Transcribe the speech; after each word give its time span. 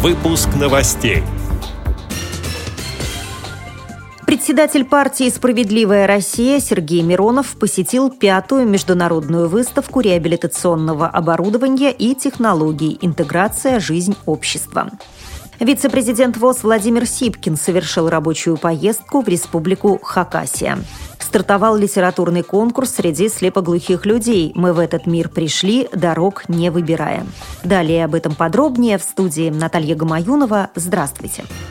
Выпуск 0.00 0.48
новостей. 0.54 1.24
Председатель 4.24 4.84
партии 4.84 5.28
«Справедливая 5.28 6.06
Россия» 6.06 6.60
Сергей 6.60 7.02
Миронов 7.02 7.56
посетил 7.58 8.08
пятую 8.08 8.68
международную 8.68 9.48
выставку 9.48 9.98
реабилитационного 9.98 11.08
оборудования 11.08 11.90
и 11.90 12.14
технологий 12.14 12.96
«Интеграция. 13.00 13.80
Жизнь 13.80 14.14
общества». 14.24 14.88
Вице-президент 15.58 16.36
ВОЗ 16.36 16.62
Владимир 16.62 17.04
Сипкин 17.04 17.56
совершил 17.56 18.08
рабочую 18.08 18.56
поездку 18.56 19.22
в 19.22 19.26
республику 19.26 19.98
Хакасия. 20.00 20.78
Стартовал 21.28 21.76
литературный 21.76 22.42
конкурс 22.42 22.92
среди 22.92 23.28
слепоглухих 23.28 24.06
людей 24.06 24.50
«Мы 24.54 24.72
в 24.72 24.78
этот 24.78 25.04
мир 25.06 25.28
пришли, 25.28 25.86
дорог 25.92 26.48
не 26.48 26.70
выбирая». 26.70 27.26
Далее 27.62 28.06
об 28.06 28.14
этом 28.14 28.34
подробнее 28.34 28.96
в 28.96 29.02
студии 29.02 29.50
Наталья 29.50 29.94
Гамаюнова. 29.94 30.70
Здравствуйте. 30.74 31.44
Здравствуйте. 31.44 31.67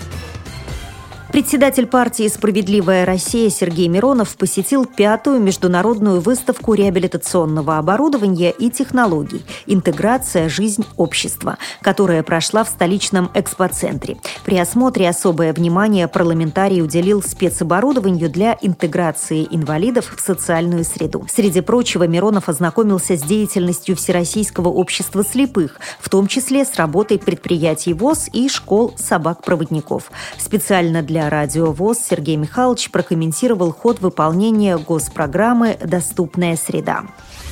Председатель 1.31 1.87
партии 1.87 2.27
«Справедливая 2.29 3.05
Россия» 3.05 3.49
Сергей 3.49 3.89
Миронов 3.89 4.37
посетил 4.37 4.85
пятую 4.85 5.39
международную 5.41 6.21
выставку 6.21 6.73
реабилитационного 6.73 7.77
оборудования 7.77 8.49
и 8.51 8.69
технологий 8.71 9.43
«Интеграция. 9.65 10.47
Жизнь 10.47 10.85
общества», 10.95 11.57
которая 11.81 12.23
прошла 12.23 12.63
в 12.63 12.69
столичном 12.69 13.29
экспоцентре. 13.33 14.17
При 14.45 14.57
осмотре 14.57 15.09
особое 15.09 15.51
внимание 15.51 16.07
парламентарий 16.07 16.81
уделил 16.81 17.21
спецоборудованию 17.21 18.29
для 18.29 18.57
интеграции 18.61 19.47
инвалидов 19.51 20.13
в 20.15 20.21
социальную 20.21 20.85
среду. 20.85 21.27
Среди 21.29 21.59
прочего, 21.59 22.07
Миронов 22.07 22.47
ознакомился 22.47 23.17
с 23.17 23.21
деятельностью 23.21 23.97
Всероссийского 23.97 24.69
общества 24.69 25.23
слепых, 25.25 25.79
в 25.99 26.09
том 26.09 26.27
числе 26.27 26.63
с 26.63 26.75
работой 26.75 27.19
предприятий 27.19 27.93
ВОЗ 27.93 28.29
и 28.31 28.47
школ 28.47 28.93
собак-проводников. 28.97 30.09
Специально 30.37 31.03
для 31.03 31.16
Радио 31.17 31.71
ВОЗ 31.71 31.99
Сергей 32.09 32.35
Михайлович 32.35 32.91
прокомментировал 32.91 33.73
ход 33.73 33.99
выполнения 33.99 34.77
госпрограммы 34.77 35.77
«Доступная 35.83 36.55
среда». 36.55 37.03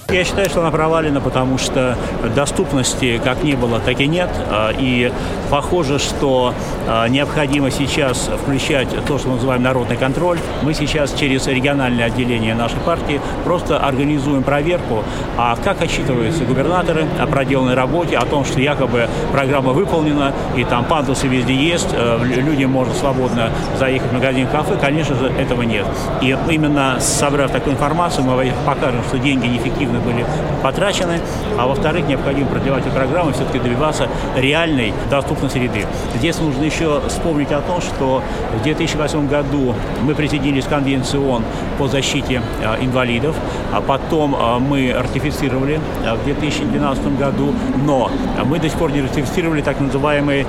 Я 0.10 0.24
считаю, 0.24 0.48
что 0.50 0.62
она 0.62 0.70
провалена, 0.70 1.20
потому 1.20 1.58
что 1.58 1.98
доступности 2.36 3.20
как 3.24 3.42
не 3.44 3.56
было, 3.56 3.80
так 3.80 4.00
и 4.00 4.06
нет. 4.06 4.30
А, 4.52 4.72
и 4.72 5.12
похоже, 5.50 5.98
что 5.98 6.54
а, 6.88 7.08
необходимо 7.08 7.72
сейчас 7.72 8.30
включать 8.44 8.88
то, 9.08 9.18
что 9.18 9.30
мы 9.30 9.36
называем 9.36 9.64
народный 9.64 9.98
контроль. 9.98 10.38
Мы 10.62 10.76
сейчас 10.76 11.12
через 11.14 11.48
региональное 11.48 12.06
отделение 12.06 12.54
нашей 12.54 12.80
партии 12.82 13.20
просто 13.44 13.80
организуем 13.80 14.44
проверку, 14.44 15.04
а 15.38 15.58
как 15.64 15.82
отчитываются 15.82 16.44
губернаторы 16.46 17.08
о 17.20 17.26
проделанной 17.26 17.74
работе, 17.74 18.16
о 18.18 18.26
том, 18.26 18.46
что 18.46 18.62
якобы 18.62 19.10
программа 19.32 19.74
выполнена, 19.74 20.34
и 20.56 20.64
там 20.66 20.86
пандусы 20.86 21.28
везде 21.28 21.56
есть, 21.56 21.90
э, 21.94 22.20
люди 22.24 22.66
можно 22.66 22.94
свободно 22.94 23.50
заехать 23.80 24.12
в 24.12 24.14
магазин 24.14 24.48
кафе. 24.48 24.78
Конечно 24.80 25.16
же, 25.16 25.30
этого 25.30 25.64
нет. 25.64 25.88
И 26.22 26.38
именно 26.52 26.98
собрав 27.00 27.50
такую 27.50 27.74
информацию, 27.74 28.24
мы 28.24 28.54
покажем, 28.68 29.04
что 29.08 29.18
деньги 29.18 29.48
неэффективны 29.48 29.95
действительно 29.96 30.00
были 30.00 30.26
потрачены, 30.62 31.20
а 31.58 31.68
во-вторых, 31.68 32.08
необходимо 32.08 32.48
продлевать 32.48 32.86
эту 32.86 32.96
программу 32.96 33.32
и 33.32 33.34
все-таки 33.34 33.60
добиваться 33.60 34.08
реальной 34.36 34.94
доступной 35.10 35.50
среды. 35.50 35.86
Здесь 36.16 36.40
нужно 36.40 36.64
еще 36.64 37.02
вспомнить 37.08 37.52
о 37.52 37.62
том, 37.62 37.82
что 37.82 38.22
в 38.60 38.64
2008 38.64 39.28
году 39.28 39.74
мы 40.04 40.16
присоединились 40.16 40.66
к 40.66 40.70
Конвенции 40.70 41.18
ООН 41.18 41.44
по 41.78 41.88
защите 41.88 42.42
а, 42.64 42.78
инвалидов, 42.84 43.36
а 43.74 43.82
потом 43.82 44.36
а, 44.38 44.60
мы 44.60 44.94
ратифицировали 44.98 45.80
а, 46.06 46.16
в 46.16 46.24
2012 46.26 47.18
году, 47.18 47.54
но 47.86 48.10
мы 48.46 48.60
до 48.60 48.70
сих 48.70 48.78
пор 48.78 48.92
не 48.92 49.02
ратифицировали 49.02 49.62
так 49.62 49.80
называемый, 49.80 50.46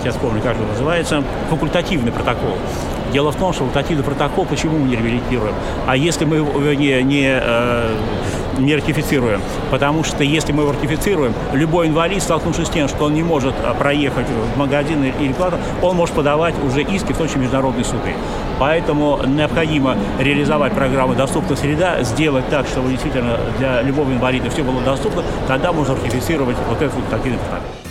сейчас 0.00 0.16
помню, 0.16 0.40
как 0.42 0.52
это 0.56 0.66
называется, 0.66 1.22
факультативный 1.50 2.12
протокол. 2.12 2.56
Дело 3.12 3.32
в 3.32 3.36
том, 3.36 3.52
что 3.52 3.64
факультативный 3.64 4.04
протокол, 4.04 4.44
почему 4.44 4.78
мы 4.78 4.88
не 4.88 4.96
реабилитируем? 4.96 5.54
А 5.86 5.96
если 5.96 6.24
мы 6.26 6.36
его 6.36 6.72
не, 6.74 7.02
не, 7.02 7.40
э, 7.40 7.96
не 8.58 8.76
ратифицируем? 8.76 9.40
Потому 9.70 10.04
что 10.04 10.24
если 10.24 10.52
мы 10.52 10.62
его 10.62 10.72
ратифицируем, 10.72 11.34
любой 11.52 11.88
инвалид, 11.88 12.22
столкнувшись 12.22 12.66
с 12.66 12.70
тем, 12.70 12.88
что 12.88 13.04
он 13.04 13.14
не 13.14 13.22
может 13.22 13.54
э, 13.62 13.74
проехать 13.78 14.26
в 14.26 14.58
магазин 14.58 15.04
или 15.04 15.32
куда-то, 15.32 15.58
он 15.82 15.96
может 15.96 16.14
подавать 16.14 16.54
уже 16.64 16.82
иски 16.82 17.12
в 17.12 17.16
случае 17.16 17.38
международной 17.38 17.84
суды. 17.84 18.14
Поэтому 18.58 19.20
необходимо 19.26 19.96
реализовать 20.18 20.72
программу 20.72 21.14
«Доступная 21.14 21.56
среда», 21.56 22.02
сделать 22.02 22.48
так, 22.48 22.66
чтобы 22.66 22.90
действительно 22.90 23.38
для 23.58 23.82
любого 23.82 24.10
инвалида 24.10 24.50
все 24.50 24.62
было 24.62 24.80
доступно, 24.82 25.22
тогда 25.46 25.72
можно 25.72 25.94
ратифицировать 25.94 26.56
вот 26.68 26.80
этот 26.80 26.92
факультативный 26.92 27.38
протокол 27.38 27.87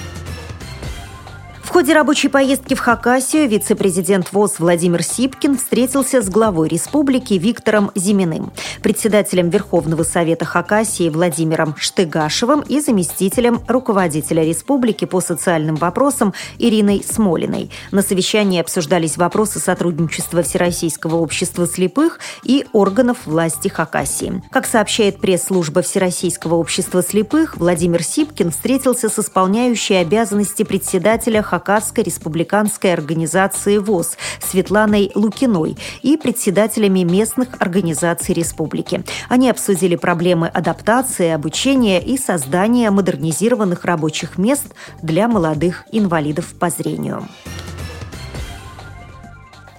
ходе 1.77 1.93
рабочей 1.93 2.27
поездки 2.27 2.73
в 2.73 2.79
Хакасию 2.79 3.47
вице-президент 3.47 4.33
ВОЗ 4.33 4.55
Владимир 4.57 5.03
Сипкин 5.03 5.59
встретился 5.59 6.23
с 6.23 6.27
главой 6.27 6.69
республики 6.69 7.35
Виктором 7.35 7.91
Зиминым, 7.93 8.51
председателем 8.81 9.51
Верховного 9.51 10.01
Совета 10.01 10.43
Хакасии 10.43 11.07
Владимиром 11.09 11.75
Штыгашевым 11.77 12.61
и 12.61 12.79
заместителем 12.79 13.61
руководителя 13.67 14.43
республики 14.43 15.05
по 15.05 15.21
социальным 15.21 15.75
вопросам 15.75 16.33
Ириной 16.57 17.05
Смолиной. 17.07 17.69
На 17.91 18.01
совещании 18.01 18.59
обсуждались 18.59 19.15
вопросы 19.15 19.59
сотрудничества 19.59 20.41
Всероссийского 20.41 21.17
общества 21.17 21.67
слепых 21.67 22.19
и 22.44 22.65
органов 22.73 23.19
власти 23.27 23.67
Хакасии. 23.67 24.41
Как 24.49 24.65
сообщает 24.65 25.19
пресс-служба 25.19 25.83
Всероссийского 25.83 26.55
общества 26.55 27.03
слепых, 27.03 27.55
Владимир 27.57 28.01
Сипкин 28.01 28.49
встретился 28.49 29.09
с 29.09 29.19
исполняющей 29.19 30.01
обязанности 30.01 30.63
председателя 30.63 31.44
Хакасии 31.44 31.66
Хакасской 31.67 32.05
республиканской 32.05 32.94
организации 32.94 33.78
ВОЗ 33.78 34.17
Светланой 34.39 35.11
Лукиной 35.16 35.75
и 36.01 36.16
председателями 36.16 37.01
местных 37.01 37.50
организаций 37.59 38.33
республики. 38.33 39.03
Они 39.28 39.50
обсудили 39.50 39.97
проблемы 39.97 40.47
адаптации, 40.47 41.29
обучения 41.29 42.01
и 42.01 42.17
создания 42.17 42.89
модернизированных 42.89 43.83
рабочих 43.83 44.38
мест 44.38 44.73
для 45.01 45.27
молодых 45.27 45.83
инвалидов 45.91 46.53
по 46.57 46.69
зрению. 46.69 47.27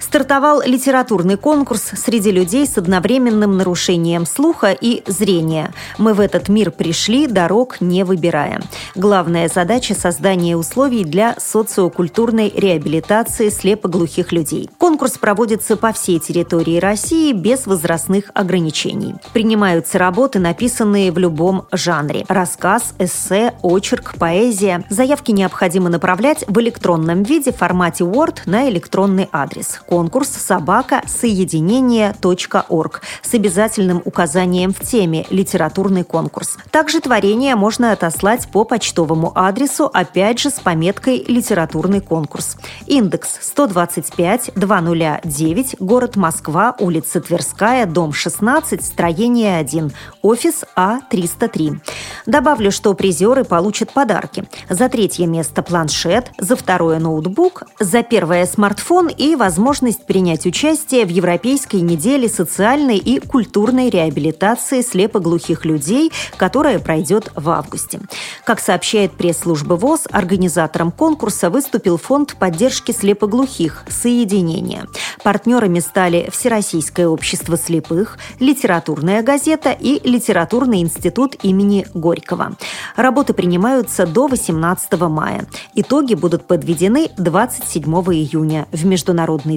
Стартовал 0.09 0.63
литературный 0.65 1.37
конкурс 1.37 1.83
среди 1.83 2.31
людей 2.31 2.67
с 2.67 2.79
одновременным 2.79 3.59
нарушением 3.59 4.25
слуха 4.25 4.73
и 4.73 5.03
зрения. 5.07 5.75
Мы 5.99 6.15
в 6.15 6.21
этот 6.21 6.49
мир 6.49 6.71
пришли, 6.71 7.27
дорог 7.27 7.83
не 7.83 8.05
выбирая. 8.05 8.63
Главная 8.95 9.49
задача– 9.49 9.95
создание 9.99 10.57
условий 10.57 11.05
для 11.05 11.35
социокультурной 11.37 12.51
реабилитации 12.57 13.51
слепоглухих 13.51 14.33
людей. 14.33 14.71
Конкурс 14.79 15.19
проводится 15.19 15.77
по 15.77 15.93
всей 15.93 16.19
территории 16.21 16.79
России 16.79 17.35
без 17.35 17.67
возрастных 17.67 18.31
ограничений. 18.33 19.15
Принимаются 19.35 19.99
работы, 19.99 20.39
написанные 20.39 21.13
в 21.13 21.19
любом 21.19 21.67
жанре– 21.71 22.25
рассказ, 22.29 22.95
эссе, 22.99 23.53
очерк, 23.61 24.15
поэзия. 24.19 24.87
Заявки 24.89 25.33
необходимо 25.33 25.91
направлять 25.91 26.47
в 26.49 26.59
электронном 26.61 27.25
виде 27.25 27.53
в 27.53 27.57
формате 27.57 28.05
Word 28.05 28.39
на 28.47 28.71
электронный 28.71 29.29
адрес– 29.33 29.83
конкурс 29.99 30.29
собака 30.29 31.03
соединение.орг 31.09 33.03
с 33.21 33.35
обязательным 33.35 34.01
указанием 34.05 34.73
в 34.73 34.79
теме 34.79 35.27
«Литературный 35.29 36.05
конкурс». 36.05 36.57
Также 36.71 37.01
творение 37.01 37.57
можно 37.57 37.91
отослать 37.91 38.49
по 38.53 38.63
почтовому 38.63 39.33
адресу, 39.35 39.91
опять 39.93 40.39
же 40.39 40.51
с 40.51 40.61
пометкой 40.61 41.25
«Литературный 41.27 42.01
конкурс». 42.01 42.57
Индекс 42.87 43.41
125-209, 43.57 45.77
город 45.81 46.15
Москва, 46.15 46.77
улица 46.79 47.21
Тверская, 47.21 47.85
дом 47.85 48.13
16, 48.13 48.85
строение 48.85 49.59
1, 49.59 49.91
офис 50.23 50.65
А303. 50.77 51.81
Добавлю, 52.27 52.71
что 52.71 52.95
призеры 52.95 53.43
получат 53.43 53.93
подарки. 53.93 54.45
За 54.69 54.89
третье 54.89 55.27
место 55.27 55.65
планшет, 55.65 56.31
за 56.39 56.55
второе 56.55 57.01
ноутбук, 57.01 57.65
за 57.81 58.05
первое 58.05 58.47
смартфон 58.47 59.09
и 59.09 59.35
возможность 59.35 59.88
возможность 59.89 60.07
принять 60.07 60.47
участие 60.47 61.07
в 61.07 61.09
Европейской 61.09 61.77
неделе 61.77 62.29
социальной 62.29 62.99
и 62.99 63.21
культурной 63.21 63.89
реабилитации 63.89 64.83
слепоглухих 64.83 65.65
людей, 65.65 66.13
которая 66.37 66.79
пройдет 66.79 67.31
в 67.35 67.49
августе. 67.49 68.01
Как 68.45 68.61
сообщает 68.61 69.13
пресс-служба 69.13 69.75
ВОЗ, 69.75 70.07
организатором 70.11 70.91
конкурса 70.91 71.49
выступил 71.49 71.97
Фонд 71.97 72.37
поддержки 72.39 72.93
слепоглухих 72.93 73.85
«Соединение». 73.89 74.87
Партнерами 75.23 75.81
стали 75.81 76.29
Всероссийское 76.31 77.09
общество 77.09 77.57
слепых, 77.57 78.19
Литературная 78.41 79.23
газета 79.23 79.71
и 79.71 80.01
Литературный 80.09 80.81
институт 80.81 81.37
имени 81.43 81.87
Горького. 81.95 82.57
Работы 82.97 83.33
принимаются 83.33 84.07
до 84.07 84.27
18 84.27 85.01
мая. 85.09 85.47
Итоги 85.75 86.15
будут 86.15 86.47
подведены 86.47 87.11
27 87.17 87.85
июня 87.85 88.67
в 88.73 88.85
Международный 88.85 89.57